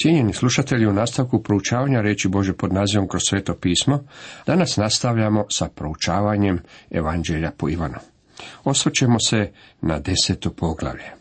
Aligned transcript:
Cijenjeni 0.00 0.32
slušatelji, 0.32 0.86
u 0.86 0.92
nastavku 0.92 1.42
proučavanja 1.42 2.00
reći 2.00 2.28
Bože 2.28 2.52
pod 2.52 2.72
nazivom 2.72 3.08
kroz 3.08 3.22
sveto 3.28 3.54
pismo, 3.54 4.04
danas 4.46 4.76
nastavljamo 4.76 5.44
sa 5.50 5.68
proučavanjem 5.68 6.62
Evanđelja 6.90 7.50
po 7.56 7.68
Ivanu. 7.68 7.98
Osvrćemo 8.64 9.20
se 9.20 9.52
na 9.80 9.98
deseto 9.98 10.50
poglavlje. 10.50 11.12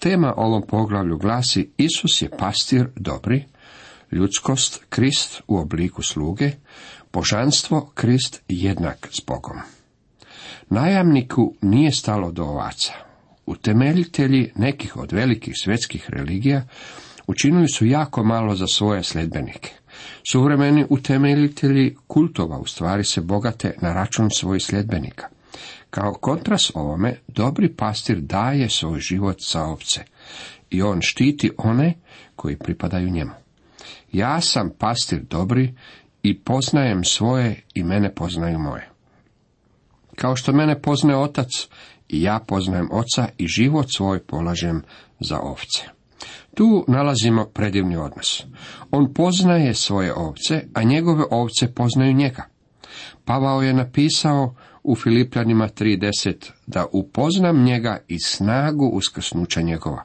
Tema 0.00 0.34
ovom 0.36 0.62
poglavlju 0.66 1.18
glasi 1.18 1.70
Isus 1.76 2.22
je 2.22 2.30
pastir 2.38 2.88
dobri, 2.96 3.44
ljudskost 4.12 4.84
Krist 4.88 5.42
u 5.46 5.58
obliku 5.58 6.02
sluge, 6.02 6.50
božanstvo 7.12 7.90
Krist 7.94 8.42
jednak 8.48 9.08
s 9.10 9.20
Bogom. 9.26 9.56
Najamniku 10.70 11.54
nije 11.62 11.92
stalo 11.92 12.32
do 12.32 12.44
ovaca. 12.44 12.92
Utemeljitelji 13.46 14.52
nekih 14.54 14.96
od 14.96 15.12
velikih 15.12 15.54
svjetskih 15.62 16.10
religija 16.10 16.62
učinili 17.28 17.68
su 17.68 17.86
jako 17.86 18.24
malo 18.24 18.54
za 18.54 18.66
svoje 18.66 19.02
sledbenike. 19.02 19.72
Suvremeni 20.32 20.86
utemeljitelji 20.90 21.96
kultova 22.06 22.58
u 22.58 22.66
stvari 22.66 23.04
se 23.04 23.20
bogate 23.20 23.74
na 23.82 23.92
račun 23.92 24.30
svojih 24.30 24.64
sljedbenika. 24.64 25.28
Kao 25.90 26.12
kontrast 26.12 26.70
ovome, 26.74 27.16
dobri 27.28 27.68
pastir 27.74 28.20
daje 28.20 28.68
svoj 28.68 29.00
život 29.00 29.36
za 29.52 29.64
ovce 29.64 30.04
i 30.70 30.82
on 30.82 30.98
štiti 31.02 31.50
one 31.58 31.94
koji 32.36 32.56
pripadaju 32.56 33.10
njemu. 33.10 33.32
Ja 34.12 34.40
sam 34.40 34.70
pastir 34.78 35.22
dobri 35.22 35.74
i 36.22 36.38
poznajem 36.38 37.04
svoje 37.04 37.62
i 37.74 37.82
mene 37.82 38.14
poznaju 38.14 38.58
moje. 38.58 38.88
Kao 40.16 40.36
što 40.36 40.52
mene 40.52 40.82
poznaje 40.82 41.18
otac 41.18 41.48
i 42.08 42.22
ja 42.22 42.40
poznajem 42.46 42.88
oca 42.92 43.28
i 43.38 43.46
život 43.46 43.86
svoj 43.90 44.22
polažem 44.22 44.82
za 45.20 45.40
ovce. 45.40 45.97
Tu 46.58 46.84
nalazimo 46.88 47.44
predivni 47.44 47.96
odnos. 47.96 48.44
On 48.90 49.14
poznaje 49.14 49.74
svoje 49.74 50.14
ovce, 50.14 50.64
a 50.74 50.82
njegove 50.82 51.24
ovce 51.30 51.74
poznaju 51.74 52.12
njega. 52.12 52.44
Pavao 53.24 53.62
je 53.62 53.74
napisao 53.74 54.54
u 54.82 54.94
Filipljanima 54.94 55.68
3.10 55.68 56.50
da 56.66 56.86
upoznam 56.92 57.64
njega 57.64 57.98
i 58.08 58.18
snagu 58.20 58.90
uskrsnuća 58.92 59.60
njegova. 59.60 60.04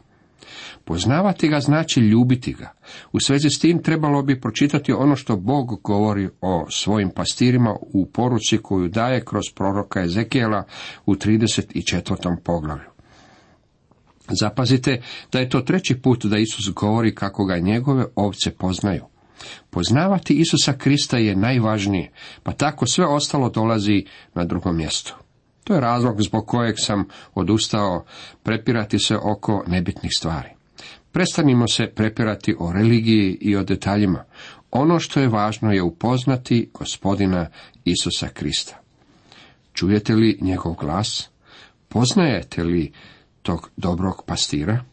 Poznavati 0.85 1.47
ga 1.47 1.59
znači 1.59 1.99
ljubiti 1.99 2.53
ga. 2.53 2.73
U 3.11 3.19
svezi 3.19 3.49
s 3.49 3.59
tim 3.59 3.83
trebalo 3.83 4.23
bi 4.23 4.41
pročitati 4.41 4.93
ono 4.93 5.15
što 5.15 5.37
Bog 5.37 5.81
govori 5.83 6.29
o 6.41 6.65
svojim 6.69 7.09
pastirima 7.15 7.75
u 7.93 8.05
poruci 8.05 8.57
koju 8.57 8.87
daje 8.87 9.25
kroz 9.25 9.43
proroka 9.55 10.01
Ezekijela 10.03 10.63
u 11.05 11.13
34. 11.13 12.37
poglavlju. 12.43 12.92
Zapazite 14.29 15.01
da 15.31 15.39
je 15.39 15.49
to 15.49 15.61
treći 15.61 15.95
put 15.95 16.25
da 16.25 16.37
Isus 16.37 16.69
govori 16.73 17.15
kako 17.15 17.45
ga 17.45 17.57
njegove 17.57 18.05
ovce 18.15 18.51
poznaju. 18.51 19.03
Poznavati 19.69 20.33
Isusa 20.33 20.73
Krista 20.73 21.17
je 21.17 21.35
najvažnije, 21.35 22.11
pa 22.43 22.51
tako 22.51 22.87
sve 22.87 23.05
ostalo 23.05 23.49
dolazi 23.49 24.05
na 24.33 24.45
drugom 24.45 24.77
mjestu. 24.77 25.15
To 25.63 25.73
je 25.73 25.81
razlog 25.81 26.21
zbog 26.21 26.47
kojeg 26.47 26.75
sam 26.77 27.05
odustao 27.33 28.05
prepirati 28.43 28.99
se 28.99 29.17
oko 29.17 29.63
nebitnih 29.67 30.11
stvari. 30.17 30.49
Prestanimo 31.11 31.67
se 31.67 31.87
prepirati 31.95 32.55
o 32.59 32.71
religiji 32.71 33.37
i 33.41 33.55
o 33.55 33.63
detaljima. 33.63 34.23
Ono 34.71 34.99
što 34.99 35.19
je 35.19 35.27
važno 35.27 35.71
je 35.71 35.81
upoznati 35.81 36.69
gospodina 36.73 37.49
Isusa 37.85 38.27
Krista. 38.27 38.79
Čujete 39.73 40.15
li 40.15 40.37
njegov 40.41 40.73
glas? 40.73 41.29
Poznajete 41.89 42.63
li 42.63 42.91
tog 43.43 43.69
dobrog 43.77 44.23
pastira? 44.25 44.83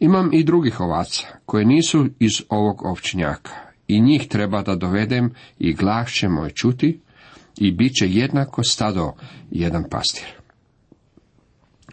Imam 0.00 0.30
i 0.32 0.44
drugih 0.44 0.80
ovaca, 0.80 1.26
koje 1.46 1.64
nisu 1.64 2.06
iz 2.18 2.32
ovog 2.48 2.82
ovčnjaka, 2.84 3.52
i 3.88 4.00
njih 4.00 4.28
treba 4.28 4.62
da 4.62 4.76
dovedem 4.76 5.30
i 5.58 5.72
glas 5.72 6.12
će 6.12 6.28
moj 6.28 6.50
čuti, 6.50 7.00
i 7.58 7.72
bit 7.72 7.92
će 7.94 8.08
jednako 8.08 8.62
stado 8.62 9.12
jedan 9.50 9.84
pastir. 9.90 10.26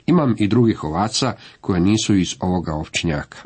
Imam 0.06 0.36
i 0.38 0.48
drugih 0.48 0.84
ovaca 0.84 1.34
koje 1.62 1.80
nisu 1.80 2.16
iz 2.16 2.36
ovoga 2.40 2.74
ovčnjaka. 2.74 3.38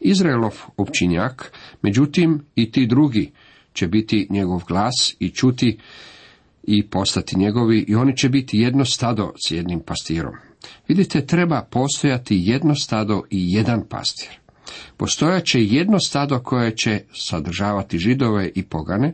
Izraelov 0.00 0.62
ovčinjak, 0.76 1.52
međutim 1.82 2.44
i 2.54 2.70
ti 2.70 2.86
drugi 2.86 3.32
će 3.72 3.88
biti 3.88 4.26
njegov 4.30 4.64
glas 4.68 5.16
i 5.18 5.30
čuti 5.30 5.78
i 6.62 6.86
postati 6.86 7.38
njegovi 7.38 7.84
i 7.88 7.94
oni 7.94 8.16
će 8.16 8.28
biti 8.28 8.58
jedno 8.58 8.84
stado 8.84 9.32
s 9.46 9.50
jednim 9.50 9.80
pastirom. 9.80 10.49
Vidite, 10.88 11.26
treba 11.26 11.62
postojati 11.70 12.42
jedno 12.44 12.74
stado 12.74 13.22
i 13.30 13.52
jedan 13.52 13.82
pastir. 13.88 14.40
Postojat 14.96 15.44
će 15.44 15.64
jedno 15.64 15.98
stado 15.98 16.38
koje 16.38 16.76
će 16.76 17.00
sadržavati 17.14 17.98
židove 17.98 18.50
i 18.54 18.62
pogane, 18.62 19.12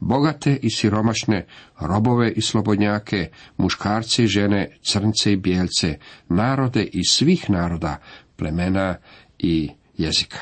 bogate 0.00 0.58
i 0.62 0.70
siromašne, 0.70 1.46
robove 1.80 2.32
i 2.32 2.40
slobodnjake, 2.40 3.30
muškarce 3.56 4.24
i 4.24 4.26
žene, 4.26 4.78
crnce 4.82 5.32
i 5.32 5.36
bijelce, 5.36 5.98
narode 6.28 6.82
i 6.82 7.04
svih 7.04 7.50
naroda, 7.50 7.96
plemena 8.36 8.96
i 9.38 9.70
jezika. 9.96 10.38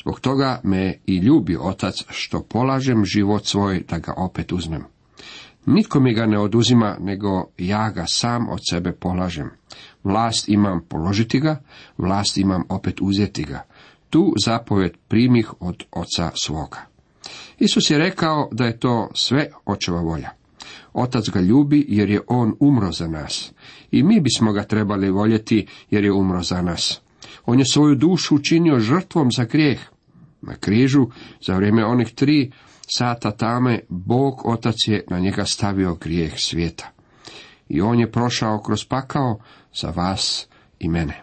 Zbog 0.00 0.20
toga 0.20 0.60
me 0.64 0.98
i 1.06 1.16
ljubi 1.16 1.56
otac 1.60 1.94
što 2.08 2.42
polažem 2.42 3.04
život 3.04 3.46
svoj 3.46 3.84
da 3.88 3.98
ga 3.98 4.14
opet 4.16 4.52
uzmem. 4.52 4.84
Nitko 5.70 6.00
mi 6.00 6.14
ga 6.14 6.26
ne 6.26 6.38
oduzima, 6.38 6.96
nego 7.00 7.50
ja 7.58 7.90
ga 7.90 8.04
sam 8.06 8.48
od 8.48 8.58
sebe 8.70 8.92
polažem. 8.92 9.50
Vlast 10.04 10.48
imam 10.48 10.80
položiti 10.88 11.40
ga, 11.40 11.60
vlast 11.98 12.38
imam 12.38 12.64
opet 12.68 13.00
uzeti 13.00 13.44
ga. 13.44 13.62
Tu 14.10 14.34
zapovjed 14.44 14.92
primih 15.08 15.52
od 15.60 15.84
oca 15.92 16.30
svoga. 16.34 16.86
Isus 17.58 17.90
je 17.90 17.98
rekao 17.98 18.48
da 18.52 18.64
je 18.64 18.78
to 18.78 19.10
sve 19.14 19.50
očeva 19.66 20.00
volja. 20.00 20.30
Otac 20.92 21.30
ga 21.30 21.40
ljubi 21.40 21.86
jer 21.88 22.10
je 22.10 22.20
on 22.26 22.54
umro 22.60 22.92
za 22.92 23.08
nas. 23.08 23.52
I 23.90 24.02
mi 24.02 24.20
bismo 24.20 24.52
ga 24.52 24.62
trebali 24.62 25.10
voljeti 25.10 25.66
jer 25.90 26.04
je 26.04 26.12
umro 26.12 26.42
za 26.42 26.62
nas. 26.62 27.00
On 27.46 27.58
je 27.58 27.64
svoju 27.64 27.94
dušu 27.94 28.34
učinio 28.34 28.80
žrtvom 28.80 29.32
za 29.32 29.44
grijeh. 29.44 29.80
Na 30.42 30.54
križu, 30.54 31.06
za 31.46 31.56
vrijeme 31.56 31.84
onih 31.84 32.14
tri 32.14 32.50
sata 32.96 33.30
tame, 33.30 33.80
Bog 33.88 34.42
Otac 34.44 34.76
je 34.86 35.04
na 35.10 35.18
njega 35.18 35.44
stavio 35.44 35.94
grijeh 35.94 36.32
svijeta. 36.36 36.90
I 37.68 37.80
on 37.80 38.00
je 38.00 38.12
prošao 38.12 38.62
kroz 38.62 38.84
pakao 38.84 39.38
za 39.74 39.90
vas 39.90 40.48
i 40.78 40.88
mene. 40.88 41.22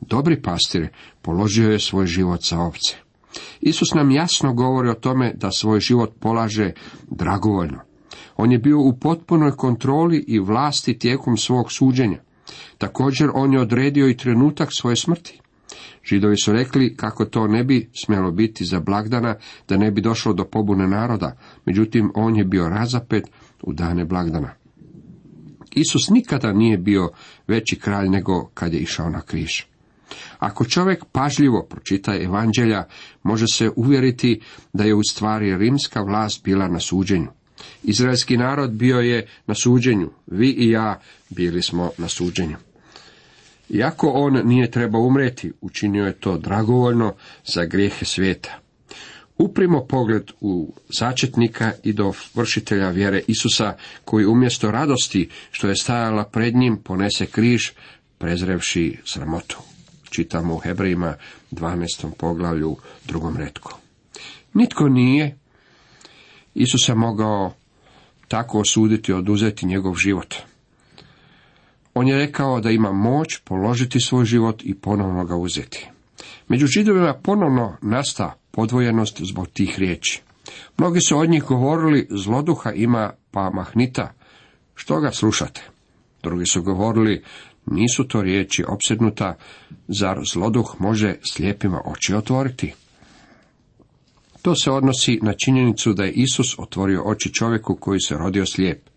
Dobri 0.00 0.42
pastir 0.42 0.88
položio 1.22 1.70
je 1.70 1.78
svoj 1.78 2.06
život 2.06 2.42
za 2.42 2.58
ovce. 2.58 2.96
Isus 3.60 3.94
nam 3.94 4.10
jasno 4.10 4.52
govori 4.52 4.88
o 4.88 4.94
tome 4.94 5.32
da 5.34 5.50
svoj 5.50 5.80
život 5.80 6.12
polaže 6.20 6.72
dragovoljno. 7.10 7.80
On 8.36 8.52
je 8.52 8.58
bio 8.58 8.80
u 8.80 8.98
potpunoj 8.98 9.56
kontroli 9.56 10.24
i 10.28 10.38
vlasti 10.38 10.98
tijekom 10.98 11.36
svog 11.36 11.72
suđenja. 11.72 12.18
Također 12.78 13.30
on 13.34 13.52
je 13.52 13.60
odredio 13.60 14.08
i 14.08 14.16
trenutak 14.16 14.68
svoje 14.72 14.96
smrti. 14.96 15.40
Židovi 16.04 16.36
su 16.36 16.52
rekli 16.52 16.96
kako 16.96 17.24
to 17.24 17.46
ne 17.46 17.64
bi 17.64 17.88
smjelo 18.04 18.30
biti 18.30 18.64
za 18.64 18.80
blagdana, 18.80 19.36
da 19.68 19.76
ne 19.76 19.90
bi 19.90 20.00
došlo 20.00 20.32
do 20.32 20.44
pobune 20.44 20.88
naroda, 20.88 21.36
međutim 21.64 22.10
on 22.14 22.36
je 22.36 22.44
bio 22.44 22.68
razapet 22.68 23.24
u 23.62 23.72
dane 23.72 24.04
blagdana. 24.04 24.54
Isus 25.74 26.10
nikada 26.10 26.52
nije 26.52 26.78
bio 26.78 27.10
veći 27.46 27.76
kralj 27.76 28.08
nego 28.08 28.50
kad 28.54 28.74
je 28.74 28.80
išao 28.80 29.10
na 29.10 29.20
križ. 29.20 29.62
Ako 30.38 30.64
čovjek 30.64 31.04
pažljivo 31.12 31.66
pročita 31.70 32.16
evanđelja, 32.16 32.84
može 33.22 33.46
se 33.52 33.70
uvjeriti 33.76 34.40
da 34.72 34.84
je 34.84 34.94
u 34.94 35.02
stvari 35.02 35.56
rimska 35.56 36.02
vlast 36.02 36.44
bila 36.44 36.68
na 36.68 36.80
suđenju. 36.80 37.28
Izraelski 37.82 38.36
narod 38.36 38.70
bio 38.70 38.98
je 38.98 39.26
na 39.46 39.54
suđenju, 39.54 40.10
vi 40.26 40.50
i 40.50 40.70
ja 40.70 41.00
bili 41.30 41.62
smo 41.62 41.90
na 41.98 42.08
suđenju. 42.08 42.56
Iako 43.68 44.10
on 44.10 44.40
nije 44.44 44.70
trebao 44.70 45.00
umreti, 45.00 45.52
učinio 45.60 46.04
je 46.04 46.12
to 46.12 46.38
dragovoljno 46.38 47.14
za 47.44 47.64
grijehe 47.64 48.04
svijeta. 48.04 48.58
Uprimo 49.38 49.86
pogled 49.86 50.30
u 50.40 50.74
začetnika 50.98 51.72
i 51.82 51.92
do 51.92 52.12
vršitelja 52.34 52.90
vjere 52.90 53.22
Isusa, 53.26 53.76
koji 54.04 54.26
umjesto 54.26 54.70
radosti 54.70 55.28
što 55.50 55.68
je 55.68 55.76
stajala 55.76 56.24
pred 56.24 56.54
njim 56.54 56.76
ponese 56.76 57.26
križ, 57.26 57.70
prezrevši 58.18 58.98
sramotu. 59.04 59.58
Čitamo 60.10 60.54
u 60.54 60.58
Hebrejima 60.58 61.14
12. 61.50 62.10
poglavlju 62.18 62.76
drugom 63.04 63.36
redku. 63.36 63.74
Nitko 64.54 64.88
nije 64.88 65.38
Isusa 66.54 66.94
mogao 66.94 67.54
tako 68.28 68.60
osuditi 68.60 69.12
oduzeti 69.12 69.66
njegov 69.66 69.94
život. 69.94 70.34
On 71.94 72.08
je 72.08 72.18
rekao 72.18 72.60
da 72.60 72.70
ima 72.70 72.92
moć 72.92 73.38
položiti 73.44 74.00
svoj 74.00 74.24
život 74.24 74.62
i 74.64 74.74
ponovno 74.74 75.24
ga 75.24 75.36
uzeti. 75.36 75.88
Među 76.48 76.66
židovima 76.66 77.14
ponovno 77.22 77.76
nasta 77.82 78.34
podvojenost 78.50 79.22
zbog 79.22 79.48
tih 79.48 79.78
riječi. 79.78 80.22
Mnogi 80.78 81.00
su 81.00 81.18
od 81.18 81.30
njih 81.30 81.42
govorili, 81.42 82.06
zloduha 82.10 82.72
ima 82.72 83.12
pa 83.30 83.50
mahnita, 83.50 84.12
što 84.74 85.00
ga 85.00 85.10
slušate? 85.10 85.62
Drugi 86.22 86.46
su 86.46 86.62
govorili, 86.62 87.22
nisu 87.66 88.08
to 88.08 88.22
riječi 88.22 88.64
opsednuta, 88.68 89.36
zar 89.88 90.18
zloduh 90.32 90.74
može 90.78 91.14
slijepima 91.22 91.80
oči 91.84 92.14
otvoriti? 92.14 92.74
To 94.42 94.54
se 94.54 94.70
odnosi 94.70 95.18
na 95.22 95.32
činjenicu 95.44 95.92
da 95.92 96.04
je 96.04 96.12
Isus 96.12 96.58
otvorio 96.58 97.02
oči 97.02 97.32
čovjeku 97.32 97.76
koji 97.80 98.00
se 98.00 98.14
rodio 98.18 98.46
slijep. 98.46 98.93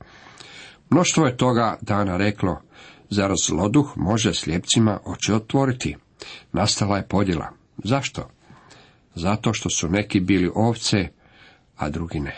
Mnoštvo 0.90 1.26
je 1.26 1.38
toga 1.38 1.78
dana 1.82 2.18
reklo, 2.18 2.62
zar 3.10 3.32
zloduh 3.48 3.94
može 3.96 4.34
slijepcima 4.34 5.00
oči 5.06 5.34
otvoriti? 5.34 5.96
Nastala 6.52 6.98
je 6.98 7.08
podjela. 7.08 7.50
Zašto? 7.84 8.30
Zato 9.16 9.54
što 9.54 9.70
su 9.70 9.90
neki 9.90 10.20
bili 10.20 10.52
ovce, 10.56 11.08
a 11.76 11.90
drugi 11.90 12.20
ne. 12.20 12.36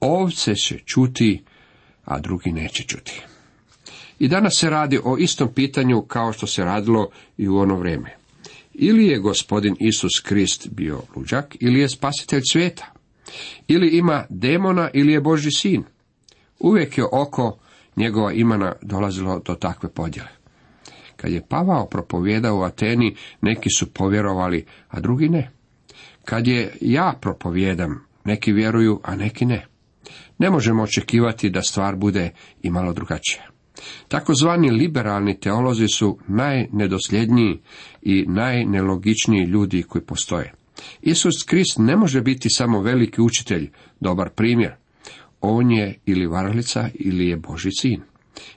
Ovce 0.00 0.54
će 0.54 0.78
čuti, 0.78 1.44
a 2.04 2.20
drugi 2.20 2.52
neće 2.52 2.82
čuti. 2.82 3.22
I 4.18 4.28
danas 4.28 4.52
se 4.56 4.70
radi 4.70 5.00
o 5.04 5.16
istom 5.18 5.48
pitanju 5.54 6.02
kao 6.02 6.32
što 6.32 6.46
se 6.46 6.64
radilo 6.64 7.10
i 7.36 7.48
u 7.48 7.56
ono 7.56 7.76
vrijeme. 7.76 8.16
Ili 8.74 9.06
je 9.06 9.18
gospodin 9.18 9.76
Isus 9.80 10.20
Krist 10.20 10.68
bio 10.70 11.02
luđak, 11.16 11.56
ili 11.60 11.80
je 11.80 11.88
spasitelj 11.88 12.42
svijeta. 12.50 12.92
Ili 13.68 13.88
ima 13.88 14.26
demona, 14.28 14.90
ili 14.94 15.12
je 15.12 15.20
Boži 15.20 15.50
sin. 15.50 15.84
Uvijek 16.58 16.98
je 16.98 17.04
oko 17.12 17.58
njegova 17.96 18.32
imana 18.32 18.72
dolazilo 18.82 19.38
do 19.38 19.54
takve 19.54 19.88
podjele. 19.88 20.28
Kad 21.16 21.32
je 21.32 21.46
Pavao 21.48 21.86
propovjedao 21.86 22.58
u 22.58 22.62
Ateni, 22.62 23.16
neki 23.40 23.68
su 23.70 23.92
povjerovali, 23.92 24.64
a 24.88 25.00
drugi 25.00 25.28
ne. 25.28 25.50
Kad 26.24 26.46
je 26.46 26.76
ja 26.80 27.14
propovjedam, 27.20 28.04
neki 28.24 28.52
vjeruju, 28.52 29.00
a 29.04 29.16
neki 29.16 29.46
ne. 29.46 29.66
Ne 30.38 30.50
možemo 30.50 30.82
očekivati 30.82 31.50
da 31.50 31.62
stvar 31.62 31.96
bude 31.96 32.30
imalo 32.62 32.92
drugačija. 32.92 33.42
Takozvani 34.08 34.70
liberalni 34.70 35.40
teolozi 35.40 35.88
su 35.88 36.18
najnedosljedniji 36.26 37.60
i 38.02 38.24
najnelogičniji 38.28 39.44
ljudi 39.44 39.82
koji 39.82 40.02
postoje. 40.02 40.52
Isus 41.00 41.42
Krist 41.42 41.78
ne 41.78 41.96
može 41.96 42.20
biti 42.20 42.50
samo 42.50 42.80
veliki 42.80 43.20
učitelj, 43.20 43.70
dobar 44.00 44.28
primjer. 44.28 44.74
On 45.40 45.70
je 45.70 45.98
ili 46.06 46.26
varalica 46.26 46.88
ili 46.94 47.28
je 47.28 47.36
Boži 47.36 47.70
sin. 47.80 48.02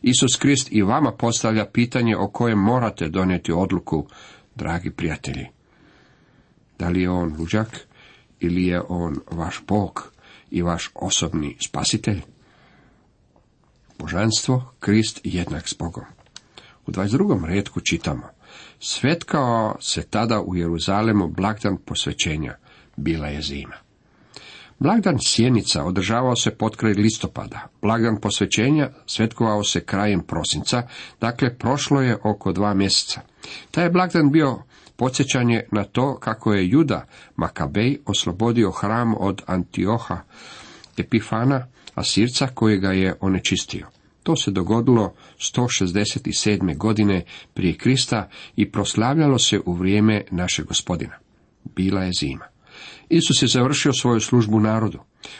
Isus 0.01 0.35
Krist 0.39 0.67
i 0.71 0.81
vama 0.81 1.11
postavlja 1.11 1.65
pitanje 1.65 2.17
o 2.17 2.27
kojem 2.27 2.59
morate 2.59 3.09
donijeti 3.09 3.51
odluku, 3.51 4.07
dragi 4.55 4.91
prijatelji. 4.91 5.47
Da 6.79 6.89
li 6.89 7.01
je 7.01 7.09
on 7.09 7.35
luđak 7.39 7.79
ili 8.39 8.65
je 8.65 8.81
on 8.89 9.15
vaš 9.31 9.61
Bog 9.67 10.11
i 10.51 10.61
vaš 10.61 10.91
osobni 10.95 11.57
spasitelj? 11.59 12.21
Božanstvo, 13.99 14.73
Krist 14.79 15.19
jednak 15.23 15.69
s 15.69 15.73
Bogom. 15.79 16.03
U 16.87 16.91
22. 16.91 17.45
redku 17.45 17.81
čitamo. 17.81 18.23
Svetkao 18.79 19.77
se 19.79 20.03
tada 20.03 20.41
u 20.41 20.55
Jeruzalemu 20.55 21.27
blagdan 21.27 21.77
posvećenja. 21.77 22.55
Bila 22.95 23.27
je 23.27 23.41
zima. 23.41 23.90
Blagdan 24.83 25.17
sjenica 25.19 25.83
održavao 25.83 26.35
se 26.35 26.51
potkraj 26.51 26.93
listopada. 26.93 27.67
Blagdan 27.81 28.17
posvećenja 28.21 28.89
svetkovao 29.05 29.63
se 29.63 29.83
krajem 29.85 30.21
prosinca, 30.21 30.83
dakle 31.19 31.57
prošlo 31.57 32.01
je 32.01 32.17
oko 32.23 32.51
dva 32.51 32.73
mjeseca. 32.73 33.21
Taj 33.71 33.83
je 33.83 33.89
blagdan 33.89 34.31
bio 34.31 34.57
podsjećanje 34.95 35.63
na 35.71 35.83
to 35.83 36.17
kako 36.19 36.53
je 36.53 36.69
Juda 36.69 37.05
Makabej 37.35 37.97
oslobodio 38.05 38.71
hram 38.71 39.13
od 39.17 39.41
Antioha 39.45 40.17
Epifana, 40.97 41.67
Asirca 41.95 42.47
koji 42.47 42.79
ga 42.79 42.91
je 42.91 43.15
onečistio. 43.19 43.87
To 44.23 44.35
se 44.35 44.51
dogodilo 44.51 45.13
167. 45.37 46.77
godine 46.77 47.23
prije 47.53 47.77
Krista 47.77 48.29
i 48.55 48.71
proslavljalo 48.71 49.39
se 49.39 49.59
u 49.65 49.73
vrijeme 49.73 50.23
našeg 50.31 50.65
gospodina. 50.65 51.15
Bila 51.75 52.03
je 52.03 52.11
zima. 52.19 52.45
Isus 53.11 53.41
je 53.41 53.47
završio 53.47 53.93
svoju 53.93 54.19
službu 54.19 54.59
narodu. 54.59 54.99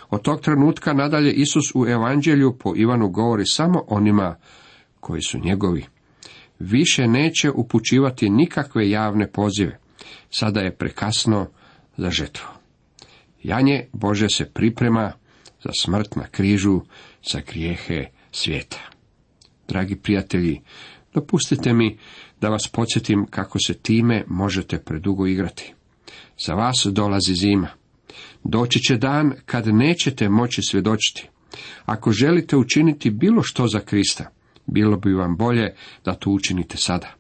Od 0.09 0.21
tog 0.21 0.41
trenutka 0.41 0.94
nadalje 0.94 1.33
Isus 1.33 1.65
u 1.75 1.88
evanđelju 1.88 2.57
po 2.59 2.73
Ivanu 2.75 3.09
govori 3.09 3.45
samo 3.45 3.83
onima 3.88 4.35
koji 5.00 5.21
su 5.21 5.39
njegovi. 5.39 5.85
Više 6.59 7.07
neće 7.07 7.51
upućivati 7.51 8.29
nikakve 8.29 8.89
javne 8.89 9.31
pozive. 9.31 9.79
Sada 10.29 10.59
je 10.59 10.75
prekasno 10.75 11.47
za 11.97 12.09
žetvu. 12.09 12.45
Janje 13.44 13.85
Bože 13.94 14.29
se 14.29 14.45
priprema 14.45 15.12
za 15.63 15.69
smrt 15.81 16.15
na 16.15 16.27
križu, 16.27 16.81
za 17.31 17.41
grijehe 17.47 18.06
svijeta. 18.31 18.89
Dragi 19.67 19.95
prijatelji, 19.95 20.62
dopustite 21.13 21.74
mi 21.74 21.97
da 22.41 22.50
vas 22.50 22.67
podsjetim 22.67 23.25
kako 23.29 23.59
se 23.67 23.74
time 23.74 24.24
možete 24.27 24.79
predugo 24.79 25.27
igrati. 25.27 25.74
Za 26.45 26.53
vas 26.53 26.88
dolazi 26.91 27.35
zima. 27.35 27.67
Doći 28.43 28.79
će 28.79 28.97
dan 28.97 29.33
kad 29.45 29.67
nećete 29.67 30.29
moći 30.29 30.61
svjedočiti. 30.61 31.29
Ako 31.85 32.11
želite 32.11 32.57
učiniti 32.57 33.09
bilo 33.09 33.43
što 33.43 33.67
za 33.67 33.79
Krista, 33.79 34.29
bilo 34.65 34.97
bi 34.97 35.13
vam 35.13 35.38
bolje 35.38 35.75
da 36.05 36.13
to 36.13 36.29
učinite 36.29 36.77
sada. 36.77 37.15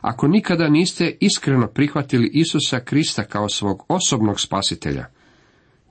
Ako 0.00 0.28
nikada 0.28 0.68
niste 0.68 1.16
iskreno 1.20 1.66
prihvatili 1.66 2.30
Isusa 2.34 2.80
Krista 2.80 3.24
kao 3.24 3.48
svog 3.48 3.84
osobnog 3.88 4.40
spasitelja, 4.40 5.06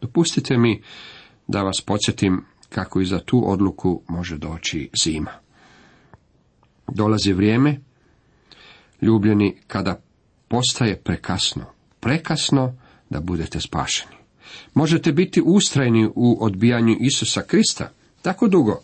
dopustite 0.02 0.58
mi 0.58 0.82
da 1.48 1.62
vas 1.62 1.82
podsjetim 1.86 2.46
kako 2.70 3.02
i 3.02 3.06
za 3.06 3.20
tu 3.20 3.52
odluku 3.52 4.02
može 4.08 4.38
doći 4.38 4.90
zima. 5.04 5.32
Dolazi 6.88 7.34
vrijeme, 7.34 7.80
ljubljeni, 9.02 9.58
kada 9.68 10.02
postaje 10.48 11.02
prekasno, 11.04 11.66
prekasno 12.02 12.76
da 13.10 13.20
budete 13.20 13.60
spašeni. 13.60 14.16
Možete 14.74 15.12
biti 15.12 15.42
ustrajni 15.46 16.10
u 16.16 16.38
odbijanju 16.46 16.98
Isusa 17.00 17.42
Krista 17.42 17.90
tako 18.22 18.48
dugo 18.48 18.82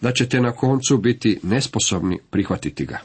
da 0.00 0.12
ćete 0.12 0.40
na 0.40 0.52
koncu 0.52 0.98
biti 0.98 1.40
nesposobni 1.42 2.18
prihvatiti 2.30 2.86
ga. 2.86 2.98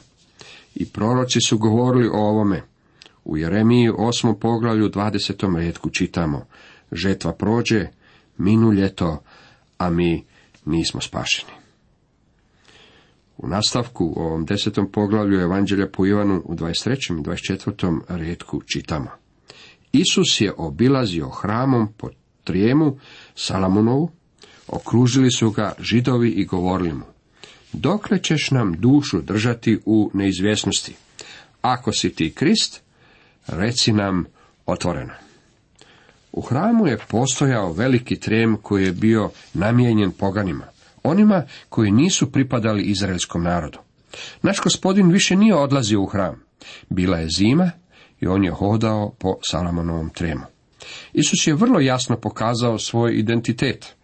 I 0.74 0.86
proroci 0.86 1.38
su 1.40 1.58
govorili 1.58 2.08
o 2.08 2.18
ovome. 2.18 2.62
U 3.24 3.36
Jeremiji 3.36 3.90
8. 3.90 4.38
poglavlju 4.40 4.90
20. 4.90 5.56
redku 5.56 5.90
čitamo 5.90 6.46
Žetva 6.92 7.32
prođe, 7.32 7.86
minu 8.38 8.72
ljeto, 8.72 9.22
a 9.78 9.90
mi 9.90 10.24
nismo 10.64 11.00
spašeni. 11.00 11.52
U 13.38 13.48
nastavku 13.48 14.04
u 14.04 14.20
ovom 14.20 14.44
desetom 14.44 14.92
poglavlju 14.92 15.40
Evanđelja 15.40 15.88
po 15.88 16.06
Ivanu 16.06 16.42
u 16.44 16.54
23. 16.54 17.18
i 17.18 17.22
24. 17.22 18.00
redku 18.08 18.62
čitamo. 18.62 19.25
Isus 19.92 20.40
je 20.40 20.52
obilazio 20.56 21.28
hramom 21.28 21.88
po 21.96 22.08
trijemu 22.44 22.98
Salamonovu, 23.34 24.10
okružili 24.68 25.30
su 25.30 25.50
ga 25.50 25.72
židovi 25.78 26.30
i 26.30 26.44
govorili 26.44 26.92
mu, 26.92 27.04
dokle 27.72 28.18
ćeš 28.22 28.50
nam 28.50 28.72
dušu 28.72 29.20
držati 29.20 29.80
u 29.86 30.10
neizvjesnosti? 30.14 30.94
Ako 31.62 31.92
si 31.92 32.14
ti 32.14 32.32
Krist, 32.32 32.82
reci 33.46 33.92
nam 33.92 34.24
otvoreno. 34.66 35.12
U 36.32 36.40
hramu 36.40 36.86
je 36.86 36.98
postojao 37.08 37.72
veliki 37.72 38.20
trem 38.20 38.56
koji 38.62 38.84
je 38.84 38.92
bio 38.92 39.30
namijenjen 39.54 40.12
poganima, 40.12 40.64
onima 41.02 41.42
koji 41.68 41.90
nisu 41.90 42.32
pripadali 42.32 42.82
izraelskom 42.82 43.42
narodu. 43.42 43.78
Naš 44.42 44.60
gospodin 44.60 45.10
više 45.10 45.36
nije 45.36 45.54
odlazio 45.54 46.02
u 46.02 46.06
hram. 46.06 46.42
Bila 46.88 47.18
je 47.18 47.28
zima 47.28 47.70
i 48.20 48.26
on 48.26 48.44
je 48.44 48.50
hodao 48.50 49.14
po 49.18 49.36
Salamonovom 49.50 50.10
tremu. 50.10 50.44
Isus 51.12 51.46
je 51.46 51.54
vrlo 51.54 51.80
jasno 51.80 52.16
pokazao 52.16 52.78
svoj 52.78 53.18
identitet. 53.18 53.94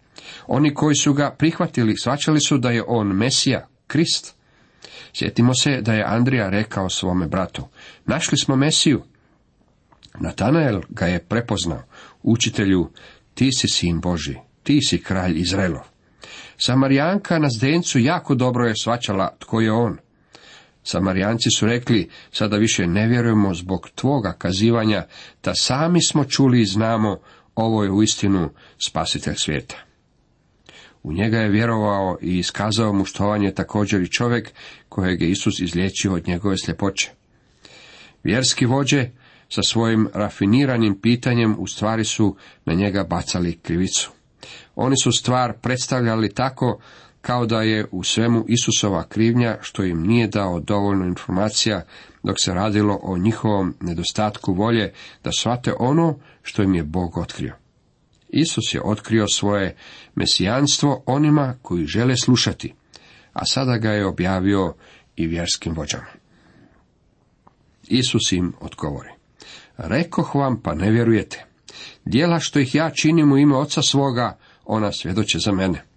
Oni 0.47 0.73
koji 0.73 0.95
su 0.95 1.13
ga 1.13 1.35
prihvatili, 1.37 1.97
svačali 1.97 2.39
su 2.39 2.57
da 2.57 2.71
je 2.71 2.83
on 2.87 3.07
Mesija, 3.07 3.67
Krist. 3.87 4.35
Sjetimo 5.13 5.53
se 5.53 5.81
da 5.81 5.93
je 5.93 6.05
Andrija 6.07 6.49
rekao 6.49 6.89
svome 6.89 7.27
bratu, 7.27 7.67
našli 8.05 8.37
smo 8.37 8.55
Mesiju. 8.55 9.03
Natanael 10.19 10.81
ga 10.89 11.05
je 11.05 11.19
prepoznao, 11.19 11.83
učitelju, 12.23 12.89
ti 13.33 13.49
si 13.51 13.67
sin 13.67 14.01
Boži, 14.01 14.35
ti 14.63 14.79
si 14.81 15.01
kralj 15.03 15.39
Izraelov. 15.39 15.81
Samarijanka 16.57 17.39
na 17.39 17.49
zdencu 17.49 17.99
jako 17.99 18.35
dobro 18.35 18.67
je 18.67 18.73
svačala 18.83 19.35
tko 19.39 19.61
je 19.61 19.71
on. 19.71 19.97
Samarijanci 20.83 21.49
su 21.57 21.65
rekli, 21.65 22.09
sada 22.31 22.57
više 22.57 22.87
ne 22.87 23.07
vjerujemo 23.07 23.53
zbog 23.53 23.89
tvoga 23.95 24.33
kazivanja, 24.37 25.05
da 25.43 25.55
sami 25.55 25.99
smo 26.03 26.25
čuli 26.25 26.61
i 26.61 26.65
znamo, 26.65 27.19
ovo 27.55 27.83
je 27.83 27.91
uistinu 27.91 28.49
spasitelj 28.87 29.35
svijeta. 29.35 29.75
U 31.03 31.13
njega 31.13 31.37
je 31.37 31.49
vjerovao 31.49 32.17
i 32.21 32.37
iskazao 32.37 32.93
mu 32.93 33.05
štovanje 33.05 33.51
također 33.51 34.01
i 34.01 34.11
čovjek 34.11 34.51
kojeg 34.89 35.21
je 35.21 35.29
Isus 35.29 35.59
izliječio 35.59 36.13
od 36.13 36.27
njegove 36.27 36.55
sljepoće. 36.57 37.11
Vjerski 38.23 38.65
vođe 38.65 39.09
sa 39.49 39.63
svojim 39.63 40.09
rafiniranim 40.13 40.99
pitanjem 41.01 41.55
u 41.59 41.67
stvari 41.67 42.05
su 42.05 42.35
na 42.65 42.73
njega 42.73 43.03
bacali 43.03 43.59
krivicu. 43.59 44.11
Oni 44.75 44.95
su 45.03 45.11
stvar 45.11 45.53
predstavljali 45.61 46.33
tako 46.33 46.79
kao 47.23 47.45
da 47.45 47.61
je 47.61 47.85
u 47.91 48.03
svemu 48.03 48.45
Isusova 48.47 49.03
krivnja 49.03 49.57
što 49.61 49.83
im 49.83 50.01
nije 50.01 50.27
dao 50.27 50.59
dovoljno 50.59 51.05
informacija 51.05 51.85
dok 52.23 52.35
se 52.39 52.53
radilo 52.53 52.99
o 53.03 53.17
njihovom 53.17 53.75
nedostatku 53.81 54.53
volje 54.53 54.93
da 55.23 55.31
shvate 55.31 55.73
ono 55.79 56.19
što 56.41 56.63
im 56.63 56.75
je 56.75 56.83
Bog 56.83 57.17
otkrio. 57.17 57.55
Isus 58.29 58.73
je 58.73 58.81
otkrio 58.83 59.27
svoje 59.27 59.75
mesijanstvo 60.15 61.03
onima 61.05 61.55
koji 61.61 61.85
žele 61.85 62.17
slušati, 62.17 62.73
a 63.33 63.45
sada 63.45 63.77
ga 63.77 63.91
je 63.91 64.07
objavio 64.07 64.73
i 65.15 65.27
vjerskim 65.27 65.73
vođama. 65.73 66.11
Isus 67.87 68.31
im 68.31 68.53
odgovori. 68.59 69.09
Rekoh 69.77 70.35
vam, 70.35 70.61
pa 70.61 70.75
ne 70.75 70.91
vjerujete. 70.91 71.45
Dijela 72.05 72.39
što 72.39 72.59
ih 72.59 72.75
ja 72.75 72.89
činim 72.89 73.31
u 73.31 73.37
ime 73.37 73.55
oca 73.55 73.81
svoga, 73.81 74.37
ona 74.65 74.91
svjedoče 74.91 75.39
za 75.39 75.51
mene. 75.51 75.92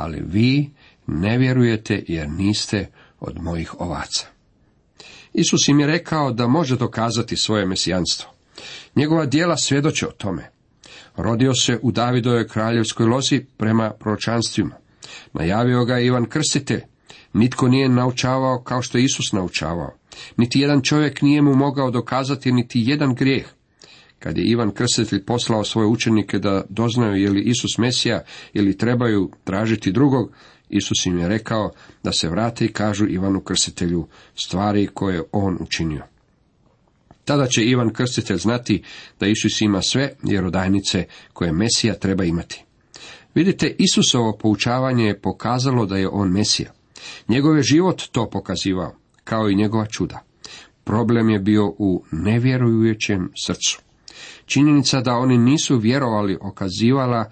Ali 0.00 0.22
vi 0.26 0.70
ne 1.06 1.38
vjerujete 1.38 2.04
jer 2.08 2.28
niste 2.28 2.90
od 3.20 3.42
mojih 3.42 3.80
ovaca. 3.80 4.26
Isus 5.32 5.68
im 5.68 5.80
je 5.80 5.86
rekao 5.86 6.32
da 6.32 6.46
može 6.46 6.76
dokazati 6.76 7.36
svoje 7.36 7.66
mesijanstvo. 7.66 8.30
Njegova 8.96 9.26
dijela 9.26 9.56
svjedoče 9.56 10.06
o 10.06 10.10
tome. 10.10 10.50
Rodio 11.16 11.54
se 11.54 11.78
u 11.82 11.92
Davidovoj 11.92 12.48
kraljevskoj 12.48 13.06
lozi 13.06 13.44
prema 13.56 13.90
proročanstvima. 13.90 14.74
Najavio 15.32 15.84
ga 15.84 15.98
Ivan 15.98 16.26
Krstitelj. 16.26 16.80
Nitko 17.32 17.68
nije 17.68 17.88
naučavao 17.88 18.62
kao 18.62 18.82
što 18.82 18.98
je 18.98 19.04
Isus 19.04 19.32
naučavao. 19.32 19.94
Niti 20.36 20.60
jedan 20.60 20.82
čovjek 20.82 21.22
nije 21.22 21.42
mu 21.42 21.54
mogao 21.54 21.90
dokazati 21.90 22.52
niti 22.52 22.82
jedan 22.86 23.14
grijeh. 23.14 23.46
Kad 24.20 24.38
je 24.38 24.44
Ivan 24.44 24.70
Krstitelj 24.70 25.24
poslao 25.24 25.64
svoje 25.64 25.88
učenike 25.88 26.38
da 26.38 26.64
doznaju 26.68 27.22
je 27.22 27.30
li 27.30 27.42
Isus 27.42 27.78
Mesija 27.78 28.22
ili 28.52 28.78
trebaju 28.78 29.30
tražiti 29.44 29.92
drugog, 29.92 30.32
Isus 30.68 31.06
im 31.06 31.18
je 31.18 31.28
rekao 31.28 31.70
da 32.02 32.12
se 32.12 32.28
vrate 32.28 32.64
i 32.64 32.72
kažu 32.72 33.06
Ivanu 33.08 33.40
Krstitelju 33.40 34.06
stvari 34.34 34.86
koje 34.94 35.22
on 35.32 35.58
učinio. 35.60 36.02
Tada 37.24 37.46
će 37.46 37.64
Ivan 37.64 37.92
Krstitelj 37.92 38.36
znati 38.36 38.82
da 39.20 39.26
Isus 39.26 39.60
ima 39.60 39.82
sve 39.82 40.12
vjerodajnice 40.22 41.04
koje 41.32 41.52
Mesija 41.52 41.94
treba 41.94 42.24
imati. 42.24 42.64
Vidite, 43.34 43.74
Isusovo 43.78 44.38
poučavanje 44.38 45.04
je 45.04 45.20
pokazalo 45.20 45.86
da 45.86 45.96
je 45.96 46.08
on 46.08 46.32
Mesija. 46.32 46.72
Njegov 47.28 47.56
je 47.56 47.62
život 47.62 48.02
to 48.12 48.30
pokazivao, 48.30 48.94
kao 49.24 49.50
i 49.50 49.56
njegova 49.56 49.86
čuda. 49.86 50.24
Problem 50.84 51.30
je 51.30 51.38
bio 51.38 51.66
u 51.78 52.04
nevjerujućem 52.12 53.30
srcu. 53.46 53.89
Činjenica 54.50 55.00
da 55.00 55.14
oni 55.14 55.38
nisu 55.38 55.78
vjerovali 55.78 56.38
okazivala 56.40 57.30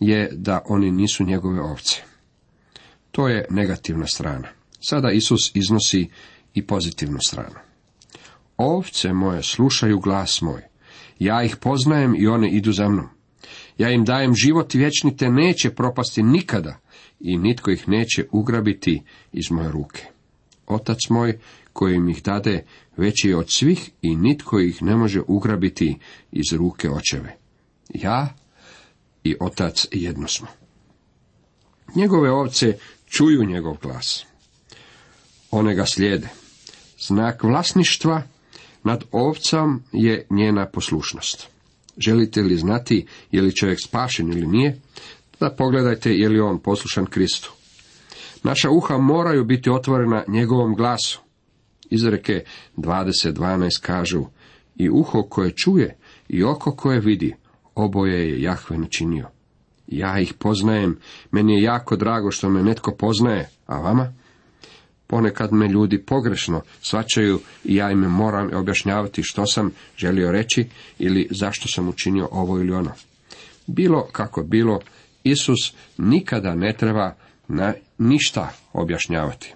je 0.00 0.30
da 0.32 0.62
oni 0.68 0.90
nisu 0.90 1.24
njegove 1.24 1.60
ovce. 1.60 2.02
To 3.10 3.28
je 3.28 3.46
negativna 3.50 4.06
strana. 4.06 4.48
Sada 4.80 5.10
Isus 5.10 5.50
iznosi 5.54 6.08
i 6.54 6.66
pozitivnu 6.66 7.18
stranu. 7.26 7.56
Ovce 8.56 9.12
moje 9.12 9.42
slušaju 9.42 9.98
glas 10.00 10.40
moj. 10.40 10.62
Ja 11.18 11.42
ih 11.42 11.56
poznajem 11.56 12.14
i 12.18 12.26
one 12.26 12.50
idu 12.50 12.72
za 12.72 12.88
mnom. 12.88 13.08
Ja 13.78 13.90
im 13.90 14.04
dajem 14.04 14.34
život 14.34 14.74
vječni 14.74 15.16
te 15.16 15.30
neće 15.30 15.70
propasti 15.70 16.22
nikada 16.22 16.78
i 17.20 17.38
nitko 17.38 17.70
ih 17.70 17.88
neće 17.88 18.26
ugrabiti 18.32 19.02
iz 19.32 19.50
moje 19.50 19.70
ruke. 19.70 20.06
Otac 20.66 20.98
moj 21.10 21.38
koji 21.78 21.94
im 21.94 22.08
ih 22.08 22.22
dade 22.22 22.64
veći 22.96 23.34
od 23.34 23.46
svih 23.48 23.90
i 24.02 24.16
nitko 24.16 24.60
ih 24.60 24.82
ne 24.82 24.96
može 24.96 25.20
ugrabiti 25.26 25.98
iz 26.32 26.52
ruke 26.52 26.90
očeve. 26.90 27.36
Ja 27.94 28.34
i 29.24 29.36
otac 29.40 29.86
jedno 29.92 30.28
smo. 30.28 30.46
Njegove 31.94 32.30
ovce 32.30 32.78
čuju 33.06 33.44
njegov 33.44 33.76
glas. 33.82 34.26
One 35.50 35.74
ga 35.74 35.86
slijede. 35.86 36.28
Znak 37.06 37.42
vlasništva 37.42 38.22
nad 38.84 39.04
ovcam 39.12 39.84
je 39.92 40.26
njena 40.30 40.66
poslušnost. 40.66 41.48
Želite 41.98 42.42
li 42.42 42.56
znati 42.56 43.06
je 43.30 43.42
li 43.42 43.56
čovjek 43.56 43.78
spašen 43.84 44.32
ili 44.32 44.46
nije? 44.46 44.80
Da 45.40 45.50
pogledajte 45.50 46.10
je 46.12 46.28
li 46.28 46.40
on 46.40 46.58
poslušan 46.58 47.06
Kristu. 47.06 47.52
Naša 48.42 48.70
uha 48.70 48.98
moraju 48.98 49.44
biti 49.44 49.70
otvorena 49.70 50.24
njegovom 50.28 50.74
glasu. 50.74 51.27
Izreke 51.90 52.44
20.12 52.76 53.80
kažu 53.82 54.24
i 54.76 54.90
uho 54.90 55.22
koje 55.22 55.50
čuje 55.50 55.96
i 56.28 56.44
oko 56.44 56.76
koje 56.76 57.00
vidi, 57.00 57.34
oboje 57.74 58.30
je 58.30 58.42
Jahve 58.42 58.78
načinio. 58.78 59.28
Ja 59.86 60.20
ih 60.20 60.34
poznajem, 60.34 60.98
meni 61.30 61.54
je 61.54 61.62
jako 61.62 61.96
drago 61.96 62.30
što 62.30 62.48
me 62.48 62.62
netko 62.62 62.94
poznaje, 62.94 63.48
a 63.66 63.80
vama? 63.80 64.12
Ponekad 65.06 65.52
me 65.52 65.68
ljudi 65.68 66.02
pogrešno 66.02 66.60
svačaju 66.80 67.40
i 67.64 67.74
ja 67.74 67.90
im 67.90 67.98
moram 67.98 68.50
objašnjavati 68.54 69.22
što 69.22 69.46
sam 69.46 69.70
želio 69.96 70.32
reći 70.32 70.66
ili 70.98 71.28
zašto 71.30 71.68
sam 71.68 71.88
učinio 71.88 72.28
ovo 72.30 72.58
ili 72.58 72.72
ono. 72.72 72.90
Bilo 73.66 74.08
kako 74.12 74.42
bilo, 74.42 74.80
Isus 75.24 75.74
nikada 75.98 76.54
ne 76.54 76.72
treba 76.72 77.14
na 77.48 77.74
ništa 77.98 78.52
objašnjavati. 78.72 79.54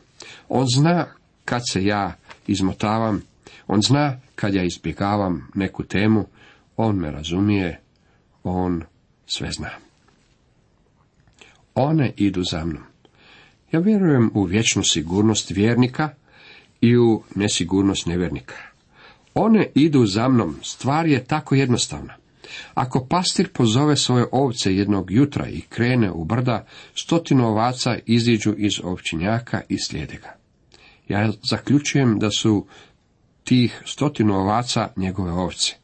On 0.49 0.67
zna 0.77 1.07
kad 1.52 1.62
se 1.71 1.85
ja 1.85 2.16
izmotavam, 2.47 3.23
on 3.66 3.82
zna 3.82 4.21
kad 4.35 4.54
ja 4.54 4.62
izbjegavam 4.62 5.49
neku 5.54 5.82
temu, 5.82 6.26
on 6.76 6.97
me 6.97 7.11
razumije, 7.11 7.80
on 8.44 8.82
sve 9.26 9.52
zna. 9.52 9.71
One 11.75 12.12
idu 12.16 12.42
za 12.50 12.64
mnom. 12.64 12.82
Ja 13.73 13.80
vjerujem 13.80 14.30
u 14.35 14.44
vječnu 14.44 14.82
sigurnost 14.85 15.50
vjernika 15.50 16.09
i 16.80 16.97
u 16.97 17.23
nesigurnost 17.35 18.06
nevjernika. 18.06 18.54
One 19.35 19.66
idu 19.75 20.06
za 20.06 20.28
mnom, 20.28 20.56
stvar 20.62 21.06
je 21.06 21.25
tako 21.25 21.54
jednostavna. 21.54 22.14
Ako 22.75 23.06
pastir 23.06 23.49
pozove 23.52 23.97
svoje 23.97 24.26
ovce 24.32 24.76
jednog 24.76 25.11
jutra 25.11 25.49
i 25.49 25.61
krene 25.61 26.12
u 26.12 26.25
brda, 26.25 26.66
stotinu 26.94 27.47
ovaca 27.47 27.99
iziđu 28.06 28.54
iz 28.59 28.73
ovčinjaka 28.85 29.61
i 29.68 29.78
slijede 29.78 30.16
ga. 30.16 30.41
Ja 31.12 31.33
zaključujem 31.50 32.19
da 32.19 32.31
su 32.31 32.66
tih 33.45 33.83
stotinu 33.87 34.35
ovaca 34.35 34.88
njegove 34.97 35.33
ovce. 35.33 35.75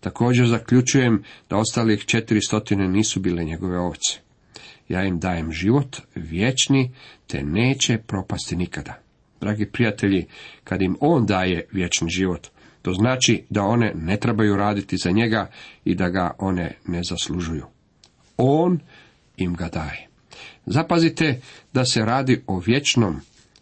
Također 0.00 0.46
zaključujem 0.46 1.22
da 1.50 1.56
ostalih 1.56 2.04
četiri 2.04 2.40
stotine 2.40 2.88
nisu 2.88 3.20
bile 3.20 3.44
njegove 3.44 3.78
ovce. 3.78 4.18
Ja 4.88 5.04
im 5.04 5.18
dajem 5.18 5.52
život 5.52 5.96
vječni, 6.14 6.90
te 7.26 7.42
neće 7.42 7.98
propasti 7.98 8.56
nikada. 8.56 8.94
Dragi 9.40 9.66
prijatelji, 9.66 10.26
kad 10.64 10.82
im 10.82 10.96
on 11.00 11.26
daje 11.26 11.66
vječni 11.72 12.10
život, 12.10 12.48
to 12.82 12.92
znači 12.92 13.44
da 13.50 13.62
one 13.62 13.92
ne 13.94 14.16
trebaju 14.16 14.56
raditi 14.56 14.96
za 14.96 15.10
njega 15.10 15.50
i 15.84 15.94
da 15.94 16.08
ga 16.08 16.30
one 16.38 16.74
ne 16.86 17.02
zaslužuju. 17.02 17.64
On 18.36 18.80
im 19.36 19.54
ga 19.54 19.68
daje. 19.68 20.08
Zapazite 20.66 21.40
da 21.72 21.84
se 21.84 22.04
radi 22.04 22.42
o 22.46 22.58
vječnom 22.58 23.20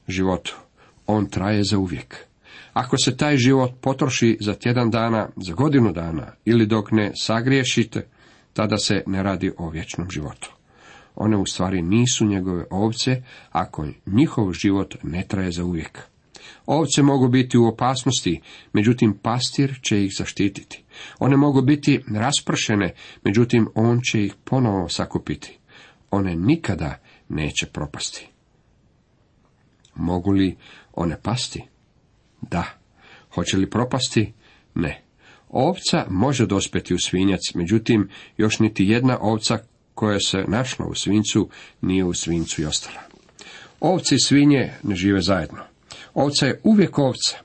životu. 0.09 0.66
On 1.07 1.27
traje 1.27 1.65
za 1.65 1.79
uvijek. 1.79 2.27
Ako 2.73 2.97
se 2.99 3.17
taj 3.17 3.37
život 3.37 3.73
potroši 3.81 4.39
za 4.41 4.55
tjedan 4.55 4.91
dana, 4.91 5.29
za 5.37 5.55
godinu 5.55 5.93
dana 5.93 6.33
ili 6.45 6.67
dok 6.67 6.91
ne 6.91 7.13
sagriješite, 7.15 8.07
tada 8.53 8.77
se 8.77 9.03
ne 9.07 9.23
radi 9.23 9.53
o 9.59 9.71
vječnom 9.71 10.11
životu. 10.11 10.53
One 11.15 11.37
u 11.37 11.47
stvari 11.47 11.83
nisu 11.83 12.27
njegove 12.27 12.65
ovce 12.71 13.23
ako 13.51 13.87
njihov 14.07 14.53
život 14.53 14.95
ne 15.03 15.25
traje 15.29 15.53
za 15.53 15.65
uvijek. 15.65 16.03
Ovce 16.67 17.03
mogu 17.03 17.29
biti 17.29 17.59
u 17.59 17.67
opasnosti, 17.67 18.41
međutim 18.73 19.19
pastir 19.23 19.79
će 19.83 20.05
ih 20.05 20.13
zaštititi. 20.19 20.85
One 21.19 21.37
mogu 21.37 21.63
biti 21.63 22.01
raspršene, 22.15 22.95
međutim 23.25 23.69
on 23.75 24.01
će 24.01 24.25
ih 24.25 24.35
ponovo 24.45 24.89
sakupiti. 24.89 25.59
One 26.11 26.37
nikada 26.37 26.99
neće 27.29 27.67
propasti. 27.67 28.29
Mogu 29.95 30.31
li 30.31 30.57
one 30.97 31.17
pasti? 31.23 31.65
Da. 32.43 32.65
Hoće 33.35 33.57
li 33.57 33.71
propasti? 33.71 34.33
Ne. 34.75 35.03
Ovca 35.49 36.07
može 36.11 36.47
dospjeti 36.47 36.95
u 36.95 36.99
svinjac, 36.99 37.41
međutim 37.55 38.09
još 38.37 38.59
niti 38.59 38.85
jedna 38.85 39.19
ovca 39.21 39.59
koja 39.95 40.21
se 40.21 40.45
našla 40.49 40.87
u 40.87 40.95
svincu 40.95 41.49
nije 41.81 42.05
u 42.05 42.15
svincu 42.15 42.63
i 42.63 42.65
ostala. 42.65 43.01
Ovci 43.81 44.15
i 44.15 44.21
svinje 44.21 44.73
ne 44.83 44.95
žive 44.95 45.21
zajedno. 45.21 45.59
Ovca 46.15 46.47
je 46.47 46.61
uvijek 46.65 46.99
ovca. 46.99 47.39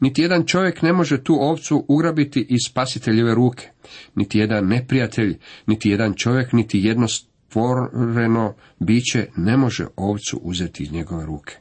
Niti 0.00 0.22
jedan 0.22 0.44
čovjek 0.46 0.82
ne 0.82 0.92
može 0.92 1.24
tu 1.24 1.34
ovcu 1.40 1.84
ugrabiti 1.88 2.46
iz 2.48 2.60
spasiteljeve 2.66 3.34
ruke. 3.34 3.70
Niti 4.14 4.38
jedan 4.38 4.66
neprijatelj, 4.66 5.38
niti 5.66 5.90
jedan 5.90 6.14
čovjek, 6.14 6.52
niti 6.52 6.80
jedno 6.80 7.08
stvoreno 7.08 8.54
biće 8.78 9.28
ne 9.36 9.56
može 9.56 9.86
ovcu 9.96 10.40
uzeti 10.42 10.82
iz 10.82 10.92
njegove 10.92 11.26
ruke. 11.26 11.56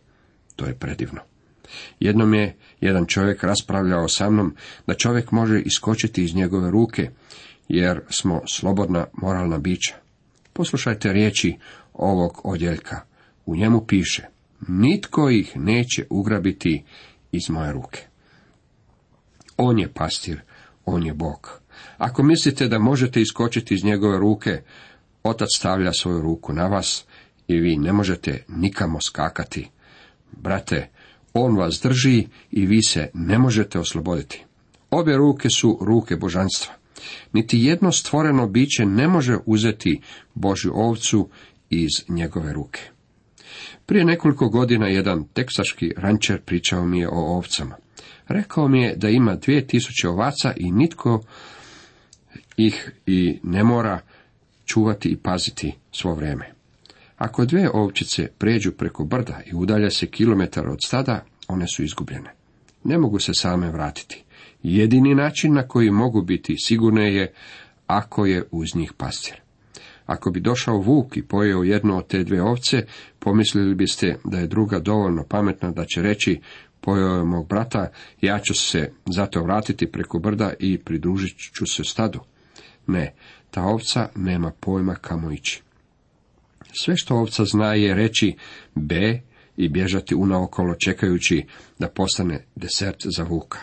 To 0.56 0.66
je 0.66 0.76
predivno. 0.76 1.20
Jednom 2.00 2.34
je 2.34 2.58
jedan 2.82 3.06
čovjek 3.06 3.44
raspravljao 3.44 4.08
sa 4.08 4.30
mnom 4.30 4.56
da 4.88 4.94
čovjek 4.94 5.32
može 5.32 5.60
iskočiti 5.60 6.24
iz 6.24 6.36
njegove 6.36 6.72
ruke, 6.72 7.10
jer 7.68 8.02
smo 8.10 8.42
slobodna 8.54 9.06
moralna 9.14 9.58
bića. 9.58 9.96
Poslušajte 10.54 11.14
riječi 11.14 11.58
ovog 11.94 12.42
odjeljka. 12.44 13.02
U 13.46 13.56
njemu 13.56 13.86
piše, 13.86 14.24
nitko 14.68 15.30
ih 15.30 15.58
neće 15.58 16.06
ugrabiti 16.10 16.84
iz 17.32 17.50
moje 17.50 17.72
ruke. 17.72 18.08
On 19.58 19.80
je 19.80 19.94
pastir, 19.94 20.42
on 20.86 21.06
je 21.06 21.14
Bog. 21.14 21.60
Ako 21.98 22.24
mislite 22.24 22.68
da 22.68 22.80
možete 22.80 23.22
iskočiti 23.22 23.74
iz 23.74 23.84
njegove 23.84 24.20
ruke, 24.20 24.62
otac 25.24 25.48
stavlja 25.58 25.94
svoju 25.94 26.22
ruku 26.22 26.54
na 26.54 26.68
vas 26.68 27.06
i 27.48 27.60
vi 27.60 27.78
ne 27.78 27.94
možete 27.94 28.44
nikamo 28.48 29.02
skakati. 29.02 29.70
Brate, 30.32 30.90
on 31.34 31.58
vas 31.58 31.80
drži 31.84 32.28
i 32.52 32.66
vi 32.66 32.84
se 32.84 33.10
ne 33.14 33.40
možete 33.40 33.80
osloboditi. 33.80 34.44
Obje 34.92 35.18
ruke 35.18 35.50
su 35.50 35.80
ruke 35.82 36.16
božanstva. 36.16 36.74
Niti 37.34 37.60
jedno 37.60 37.92
stvoreno 37.92 38.48
biće 38.48 38.86
ne 38.86 39.08
može 39.08 39.38
uzeti 39.46 40.02
Božju 40.34 40.72
ovcu 40.76 41.30
iz 41.70 41.90
njegove 42.10 42.54
ruke. 42.54 42.82
Prije 43.86 44.06
nekoliko 44.06 44.50
godina 44.50 44.88
jedan 44.88 45.28
teksaški 45.28 45.94
rančer 45.98 46.42
pričao 46.42 46.86
mi 46.86 47.00
je 47.00 47.10
o 47.10 47.36
ovcama. 47.36 47.76
Rekao 48.28 48.68
mi 48.68 48.82
je 48.82 48.96
da 48.96 49.10
ima 49.10 49.36
dvije 49.36 49.68
tisuće 49.68 50.10
ovaca 50.10 50.54
i 50.58 50.72
nitko 50.72 51.24
ih 52.58 52.92
i 53.06 53.40
ne 53.44 53.64
mora 53.64 54.00
čuvati 54.66 55.10
i 55.10 55.18
paziti 55.18 55.74
svo 55.92 56.14
vrijeme. 56.14 56.53
Ako 57.18 57.46
dvije 57.46 57.70
ovčice 57.74 58.28
pređu 58.38 58.72
preko 58.72 59.04
brda 59.04 59.42
i 59.46 59.56
udalje 59.56 59.92
se 59.92 60.08
kilometar 60.08 60.68
od 60.68 60.80
stada, 60.86 61.26
one 61.48 61.68
su 61.68 61.84
izgubljene. 61.84 62.34
Ne 62.84 62.98
mogu 62.98 63.20
se 63.20 63.34
same 63.34 63.72
vratiti. 63.72 64.24
Jedini 64.64 65.16
način 65.16 65.54
na 65.54 65.68
koji 65.68 65.92
mogu 65.92 66.22
biti 66.22 66.56
sigurne 66.58 67.16
je 67.16 67.34
ako 67.88 68.26
je 68.26 68.44
uz 68.52 68.76
njih 68.76 68.94
pastir. 68.98 69.42
Ako 70.06 70.32
bi 70.32 70.40
došao 70.40 70.78
vuk 70.78 71.18
i 71.18 71.24
pojeo 71.24 71.64
jednu 71.64 71.98
od 71.98 72.08
te 72.08 72.24
dvije 72.24 72.44
ovce, 72.44 72.86
pomislili 73.20 73.76
biste 73.76 74.18
da 74.24 74.40
je 74.40 74.48
druga 74.48 74.80
dovoljno 74.80 75.24
pametna 75.24 75.72
da 75.72 75.86
će 75.86 76.02
reći 76.02 76.42
pojeo 76.82 77.18
je 77.18 77.24
mog 77.24 77.48
brata, 77.48 77.92
ja 78.22 78.40
ću 78.40 78.54
se 78.54 78.92
zato 79.06 79.44
vratiti 79.44 79.92
preko 79.92 80.20
brda 80.20 80.54
i 80.60 80.78
pridružit 80.78 81.38
ću 81.38 81.66
se 81.66 81.84
stadu. 81.84 82.20
Ne, 82.88 83.14
ta 83.52 83.64
ovca 83.64 84.10
nema 84.16 84.52
pojma 84.60 84.96
kamo 84.96 85.32
ići. 85.32 85.64
Sve 86.74 86.98
što 86.98 87.16
ovca 87.16 87.46
zna 87.46 87.74
je 87.74 87.96
reći 87.96 88.36
B 88.76 89.22
i 89.58 89.70
bježati 89.70 90.16
unaokolo 90.16 90.76
čekajući 90.76 91.46
da 91.80 91.90
postane 91.90 92.46
desert 92.56 93.02
za 93.16 93.24
vuka. 93.24 93.60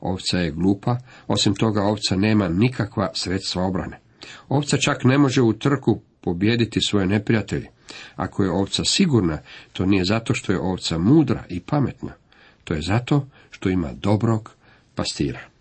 Ovca 0.00 0.38
je 0.38 0.50
glupa, 0.50 0.98
osim 1.26 1.54
toga 1.54 1.82
ovca 1.82 2.16
nema 2.16 2.48
nikakva 2.48 3.10
sredstva 3.14 3.62
obrane. 3.62 4.00
Ovca 4.48 4.76
čak 4.76 5.04
ne 5.04 5.18
može 5.18 5.42
u 5.42 5.52
trku 5.52 6.00
pobijediti 6.20 6.80
svoje 6.80 7.06
neprijatelje. 7.06 7.68
Ako 8.16 8.44
je 8.44 8.50
ovca 8.50 8.84
sigurna, 8.84 9.38
to 9.72 9.86
nije 9.86 10.04
zato 10.04 10.34
što 10.34 10.52
je 10.52 10.60
ovca 10.60 10.98
mudra 10.98 11.44
i 11.48 11.60
pametna. 11.60 12.12
To 12.64 12.74
je 12.74 12.82
zato 12.82 13.26
što 13.50 13.68
ima 13.68 13.92
dobrog 13.92 14.52
pastira. 14.94 15.53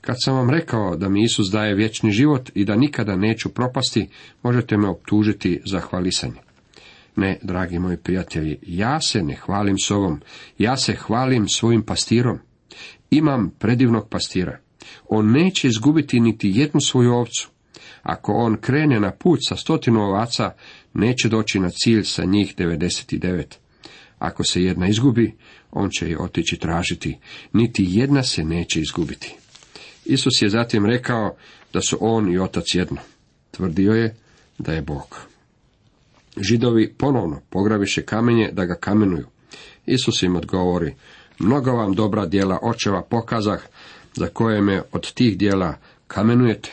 Kad 0.00 0.16
sam 0.24 0.34
vam 0.34 0.50
rekao 0.50 0.96
da 0.96 1.08
mi 1.08 1.24
Isus 1.24 1.50
daje 1.50 1.74
vječni 1.74 2.10
život 2.10 2.50
i 2.54 2.64
da 2.64 2.76
nikada 2.76 3.16
neću 3.16 3.48
propasti, 3.48 4.08
možete 4.42 4.76
me 4.76 4.88
optužiti 4.88 5.60
za 5.64 5.80
hvalisanje. 5.80 6.40
Ne, 7.16 7.38
dragi 7.42 7.78
moji 7.78 7.96
prijatelji, 7.96 8.58
ja 8.62 9.00
se 9.00 9.22
ne 9.22 9.34
hvalim 9.34 9.78
sobom, 9.78 10.20
ja 10.58 10.76
se 10.76 10.94
hvalim 10.94 11.48
svojim 11.48 11.82
pastirom. 11.82 12.38
Imam 13.10 13.50
predivnog 13.58 14.08
pastira. 14.08 14.58
On 15.08 15.32
neće 15.32 15.68
izgubiti 15.68 16.20
niti 16.20 16.52
jednu 16.54 16.80
svoju 16.80 17.12
ovcu. 17.12 17.50
Ako 18.02 18.32
on 18.32 18.56
krene 18.56 19.00
na 19.00 19.10
put 19.10 19.38
sa 19.42 19.56
stotinu 19.56 20.00
ovaca, 20.00 20.52
neće 20.94 21.28
doći 21.28 21.60
na 21.60 21.70
cilj 21.70 22.02
sa 22.02 22.24
njih 22.24 22.54
99. 22.56 23.44
Ako 24.18 24.44
se 24.44 24.62
jedna 24.62 24.88
izgubi, 24.88 25.34
on 25.70 25.90
će 25.90 26.10
je 26.10 26.20
otići 26.20 26.56
tražiti, 26.56 27.18
niti 27.52 27.84
jedna 27.88 28.22
se 28.22 28.44
neće 28.44 28.80
izgubiti. 28.80 29.36
Isus 30.08 30.42
je 30.42 30.48
zatim 30.48 30.86
rekao 30.86 31.36
da 31.72 31.80
su 31.80 31.98
on 32.00 32.32
i 32.32 32.38
otac 32.38 32.64
jedno. 32.74 32.96
Tvrdio 33.50 33.92
je 33.92 34.16
da 34.58 34.72
je 34.72 34.82
Bog. 34.82 35.16
Židovi 36.40 36.94
ponovno 36.98 37.40
pograviše 37.50 38.02
kamenje 38.02 38.50
da 38.52 38.64
ga 38.64 38.74
kamenuju. 38.74 39.26
Isus 39.86 40.22
im 40.22 40.36
odgovori, 40.36 40.94
mnogo 41.38 41.72
vam 41.72 41.94
dobra 41.94 42.26
djela 42.26 42.58
očeva 42.62 43.02
pokazah, 43.02 43.60
za 44.14 44.26
koje 44.26 44.62
me 44.62 44.82
od 44.92 45.12
tih 45.12 45.38
djela 45.38 45.74
kamenujete. 46.06 46.70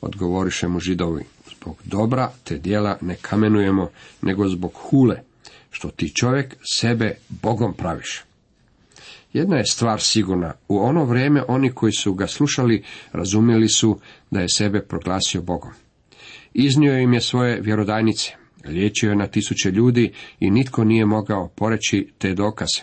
Odgovoriše 0.00 0.68
mu 0.68 0.80
židovi, 0.80 1.24
zbog 1.50 1.76
dobra 1.84 2.30
te 2.44 2.58
djela 2.58 2.98
ne 3.00 3.16
kamenujemo, 3.22 3.90
nego 4.22 4.48
zbog 4.48 4.72
hule, 4.74 5.22
što 5.70 5.88
ti 5.88 6.14
čovjek 6.14 6.56
sebe 6.72 7.16
Bogom 7.28 7.74
praviš. 7.74 8.24
Jedna 9.36 9.56
je 9.56 9.66
stvar 9.66 10.00
sigurna, 10.00 10.52
u 10.68 10.78
ono 10.78 11.04
vrijeme 11.04 11.42
oni 11.48 11.70
koji 11.70 11.92
su 11.92 12.14
ga 12.14 12.26
slušali 12.26 12.82
razumjeli 13.12 13.68
su 13.68 13.98
da 14.30 14.40
je 14.40 14.48
sebe 14.48 14.80
proglasio 14.80 15.42
Bogom. 15.42 15.70
Iznio 16.54 16.98
im 16.98 17.12
je 17.12 17.20
svoje 17.20 17.60
vjerodajnice, 17.60 18.34
liječio 18.64 19.10
je 19.10 19.16
na 19.16 19.26
tisuće 19.26 19.70
ljudi 19.70 20.12
i 20.40 20.50
nitko 20.50 20.84
nije 20.84 21.06
mogao 21.06 21.48
poreći 21.48 22.12
te 22.18 22.34
dokaze. 22.34 22.82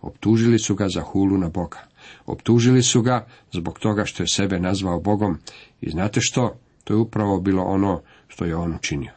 Optužili 0.00 0.58
su 0.58 0.74
ga 0.74 0.88
za 0.88 1.00
hulu 1.00 1.38
na 1.38 1.48
Boga. 1.48 1.78
Optužili 2.26 2.82
su 2.82 3.02
ga 3.02 3.26
zbog 3.52 3.78
toga 3.78 4.04
što 4.04 4.22
je 4.22 4.28
sebe 4.28 4.58
nazvao 4.58 5.00
Bogom 5.00 5.38
i 5.80 5.90
znate 5.90 6.20
što? 6.20 6.58
To 6.84 6.94
je 6.94 6.98
upravo 6.98 7.40
bilo 7.40 7.62
ono 7.62 8.02
što 8.28 8.44
je 8.44 8.56
on 8.56 8.74
učinio. 8.74 9.12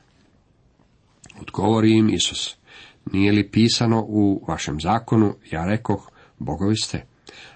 Odgovori 1.41 1.91
im 1.91 2.10
Isus. 2.10 2.56
Nije 3.12 3.32
li 3.32 3.52
pisano 3.52 4.06
u 4.08 4.46
vašem 4.48 4.82
zakonu, 4.82 5.36
ja 5.52 5.65
rekoh, 5.65 6.11
bogovi 6.43 6.75
ste? 6.75 7.06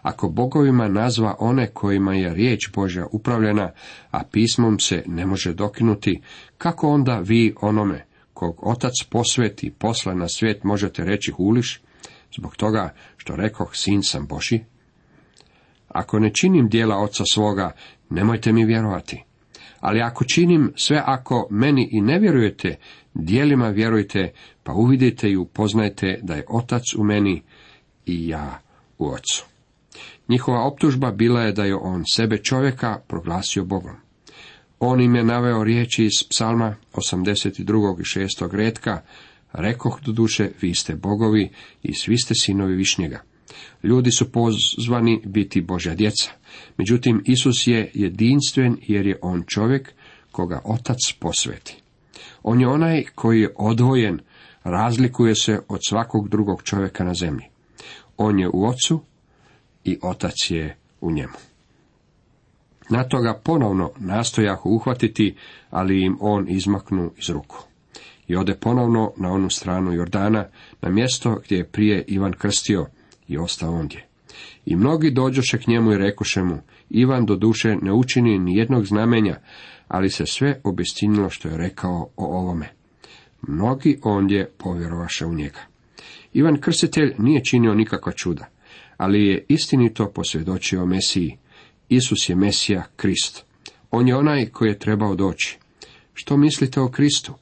Ako 0.02 0.30
bogovima 0.30 0.88
nazva 0.88 1.36
one 1.40 1.68
kojima 1.68 2.14
je 2.14 2.34
riječ 2.34 2.72
Božja 2.74 3.06
upravljena, 3.12 3.72
a 4.12 4.24
pismom 4.32 4.80
se 4.80 5.04
ne 5.08 5.26
može 5.26 5.54
dokinuti, 5.54 6.22
kako 6.58 6.90
onda 6.90 7.20
vi 7.20 7.56
onome, 7.62 8.06
kog 8.34 8.68
otac 8.68 8.94
posveti 9.10 9.72
posla 9.72 10.14
na 10.14 10.28
svijet 10.28 10.64
možete 10.64 11.04
reći 11.04 11.32
huliš, 11.32 11.82
zbog 12.38 12.56
toga 12.56 12.94
što 13.18 13.36
rekoh 13.36 13.70
sin 13.74 14.04
sam 14.04 14.28
Boži? 14.28 14.60
Ako 15.88 16.20
ne 16.20 16.32
činim 16.34 16.70
dijela 16.70 16.98
oca 16.98 17.24
svoga, 17.26 17.72
nemojte 18.10 18.52
mi 18.52 18.66
vjerovati. 18.66 19.24
Ali 19.80 20.02
ako 20.02 20.26
činim 20.26 20.74
sve 20.76 21.02
ako 21.06 21.48
meni 21.50 21.90
i 21.92 22.02
ne 22.02 22.20
vjerujete, 22.20 22.76
dijelima 23.14 23.70
vjerujte, 23.70 24.34
pa 24.64 24.74
uvidite 24.74 25.30
i 25.30 25.38
upoznajte 25.38 26.20
da 26.22 26.36
je 26.36 26.46
otac 26.50 26.84
u 26.98 27.04
meni 27.04 27.44
i 28.06 28.28
ja 28.28 28.65
u 28.98 29.08
ocu. 29.08 29.46
Njihova 30.30 30.64
optužba 30.64 31.12
bila 31.12 31.42
je 31.42 31.52
da 31.52 31.64
je 31.64 31.76
on 31.76 32.04
sebe 32.16 32.38
čovjeka 32.38 33.00
proglasio 33.08 33.66
Bogom. 33.66 33.96
On 34.80 35.02
im 35.02 35.16
je 35.16 35.24
naveo 35.24 35.64
riječi 35.64 36.06
iz 36.06 36.28
psalma 36.30 36.76
82. 36.94 38.00
i 38.00 38.04
6. 38.04 38.52
redka, 38.52 39.02
rekoh 39.54 40.00
do 40.06 40.12
duše, 40.12 40.50
vi 40.62 40.74
ste 40.74 40.96
bogovi 40.96 41.50
i 41.84 41.94
svi 41.94 42.18
ste 42.18 42.34
sinovi 42.36 42.76
Višnjega. 42.76 43.22
Ljudi 43.84 44.12
su 44.12 44.32
pozvani 44.32 45.22
biti 45.26 45.62
Božja 45.62 45.96
djeca. 45.96 46.32
Međutim, 46.78 47.24
Isus 47.26 47.68
je 47.68 47.92
jedinstven 47.94 48.78
jer 48.82 49.08
je 49.08 49.20
on 49.22 49.44
čovjek 49.48 49.94
koga 50.32 50.62
otac 50.64 50.98
posveti. 51.20 51.76
On 52.44 52.62
je 52.62 52.68
onaj 52.68 53.04
koji 53.16 53.42
je 53.42 53.54
odvojen, 53.56 54.20
razlikuje 54.64 55.36
se 55.36 55.60
od 55.68 55.80
svakog 55.88 56.30
drugog 56.30 56.64
čovjeka 56.64 57.04
na 57.04 57.14
zemlji. 57.14 57.46
On 58.18 58.40
je 58.40 58.50
u 58.54 58.66
ocu 58.66 59.02
i 59.84 60.00
otac 60.02 60.52
je 60.52 60.78
u 61.02 61.12
njemu. 61.12 61.34
Na 62.90 63.04
toga 63.04 63.42
ponovno 63.44 63.92
nastojahu 63.98 64.70
uhvatiti, 64.70 65.36
ali 65.70 66.02
im 66.02 66.18
on 66.20 66.50
izmaknu 66.50 67.12
iz 67.18 67.30
ruku. 67.30 67.64
I 68.28 68.36
ode 68.36 68.56
ponovno 68.56 69.12
na 69.18 69.32
onu 69.32 69.50
stranu 69.50 69.94
Jordana, 69.94 70.46
na 70.82 70.90
mjesto 70.90 71.42
gdje 71.46 71.58
je 71.58 71.68
prije 71.68 72.04
Ivan 72.08 72.34
krstio 72.34 72.86
i 73.28 73.38
ostao 73.38 73.74
ondje. 73.74 74.06
I 74.66 74.76
mnogi 74.76 75.12
dođoše 75.12 75.58
k 75.58 75.68
njemu 75.68 75.92
i 75.92 75.98
rekoše 75.98 76.44
mu, 76.44 76.58
Ivan 76.90 77.26
do 77.26 77.36
duše 77.36 77.76
ne 77.82 77.94
učini 77.94 78.40
ni 78.40 78.58
jednog 78.58 78.86
znamenja, 78.86 79.38
ali 79.88 80.10
se 80.10 80.26
sve 80.26 80.62
obistinilo 80.64 81.30
što 81.30 81.48
je 81.48 81.58
rekao 81.58 82.10
o 82.18 82.38
ovome. 82.40 82.70
Mnogi 83.42 84.00
ondje 84.04 84.52
povjerovaše 84.58 85.26
u 85.26 85.34
njega. 85.34 85.75
Ivan 86.36 86.62
Krstitelj 86.62 87.16
nije 87.18 87.44
činio 87.44 87.74
nikakva 87.74 88.12
čuda, 88.12 88.46
ali 88.98 89.28
je 89.28 89.46
istinito 89.48 90.12
posvjedočio 90.12 90.86
Mesiji. 90.86 91.38
Isus 91.90 92.30
je 92.30 92.36
Mesija 92.36 92.84
Krist. 92.96 93.46
On 93.92 94.08
je 94.08 94.16
onaj 94.16 94.46
koji 94.46 94.70
je 94.70 94.80
trebao 94.80 95.16
doći. 95.16 95.58
Što 96.14 96.38
mislite 96.38 96.82
o 96.82 96.90
Kristu? 96.90 97.34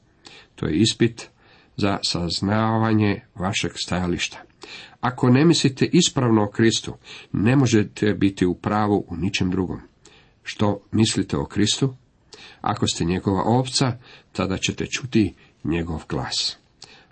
To 0.54 0.66
je 0.66 0.76
ispit 0.76 1.28
za 1.76 1.98
saznavanje 2.02 3.20
vašeg 3.34 3.72
stajališta. 3.74 4.42
Ako 5.00 5.30
ne 5.30 5.44
mislite 5.44 5.86
ispravno 5.92 6.44
o 6.44 6.50
Kristu, 6.50 6.94
ne 7.32 7.56
možete 7.56 8.14
biti 8.14 8.46
u 8.46 8.54
pravu 8.54 9.04
u 9.08 9.16
ničem 9.16 9.50
drugom. 9.50 9.80
Što 10.42 10.80
mislite 10.92 11.36
o 11.36 11.46
Kristu? 11.46 11.94
Ako 12.60 12.86
ste 12.86 13.04
njegova 13.04 13.42
ovca, 13.42 13.98
tada 14.32 14.58
ćete 14.58 14.86
čuti 14.86 15.34
njegov 15.64 16.04
glas. 16.08 16.56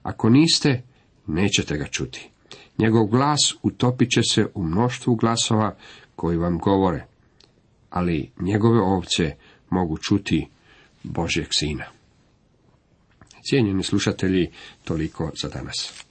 Ako 0.03 0.31
niste, 0.31 0.83
nećete 1.27 1.77
ga 1.77 1.87
čuti. 1.87 2.31
Njegov 2.79 3.07
glas 3.07 3.55
utopit 3.63 4.11
će 4.11 4.23
se 4.23 4.47
u 4.55 4.63
mnoštvu 4.63 5.15
glasova 5.15 5.77
koji 6.17 6.37
vam 6.37 6.59
govore, 6.59 7.07
ali 7.91 8.31
njegove 8.41 8.81
ovce 8.81 9.37
mogu 9.71 9.99
čuti 9.99 10.49
Božjeg 11.03 11.47
sina. 11.51 11.85
Cijenjeni 13.43 13.83
slušatelji, 13.83 14.51
toliko 14.85 15.31
za 15.43 15.49
danas. 15.49 16.05